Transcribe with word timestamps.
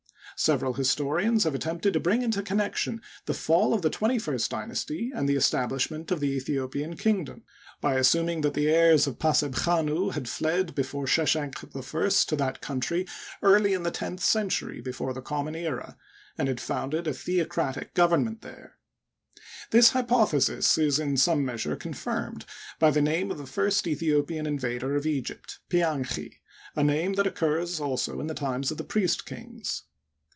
Several 0.43 0.73
historians 0.73 1.43
have 1.43 1.53
attempted 1.53 1.93
to 1.93 1.99
bring 1.99 2.23
into 2.23 2.41
connection 2.41 3.03
the 3.27 3.33
fall 3.35 3.75
of 3.75 3.83
the 3.83 3.91
twenty 3.91 4.17
first 4.17 4.49
dynasty 4.49 5.11
and 5.13 5.29
the 5.29 5.35
establishment 5.35 6.09
of 6.09 6.19
the 6.19 6.35
Aethiopian 6.35 6.97
kingdom, 6.97 7.43
by 7.79 7.97
as 7.97 8.07
suming 8.07 8.41
that 8.41 8.55
the 8.55 8.67
heirs 8.67 9.05
of 9.05 9.19
Pasebchanu 9.19 10.13
had 10.13 10.27
fled 10.27 10.73
before 10.73 11.05
She 11.05 11.21
Digitized 11.21 11.25
byCjOOQlC 11.25 11.25
AETHIOPIANS 11.25 11.35
AND 11.35 11.51
ASSYRIANS 11.53 11.53
IN 11.53 11.61
EGYPT, 11.61 11.93
113 11.93 12.09
shenq 12.09 12.25
I 12.25 12.25
to 12.25 12.35
that 12.37 12.61
country 12.61 13.07
early 13.43 13.73
in 13.75 13.83
the 13.83 13.91
tenth 13.91 14.19
century 14.23 14.81
before 14.81 15.13
the 15.13 15.21
common 15.21 15.55
era, 15.55 15.97
and 16.39 16.47
had 16.47 16.59
founded 16.59 17.05
a 17.05 17.13
theocratic 17.13 17.93
govern 17.93 18.23
ment 18.23 18.41
there. 18.41 18.77
This 19.69 19.89
hypothesis 19.91 20.75
is 20.79 20.97
in 20.97 21.17
some 21.17 21.45
measure 21.45 21.75
con 21.75 21.93
firmed 21.93 22.47
by 22.79 22.89
the 22.89 23.03
name 23.03 23.29
of 23.29 23.37
the 23.37 23.45
first 23.45 23.85
Aethiopian 23.85 24.47
invader 24.47 24.95
of 24.95 25.05
Egypt, 25.05 25.59
Pianchi, 25.69 26.37
a 26.75 26.83
name 26.83 27.13
that 27.13 27.27
occurs 27.27 27.79
also 27.79 28.19
in 28.19 28.25
the 28.25 28.33
times 28.33 28.71
of 28.71 28.77
the 28.79 28.83
priest 28.83 29.27
kings. 29.27 29.83